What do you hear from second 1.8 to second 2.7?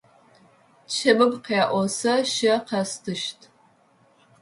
Сэ щэ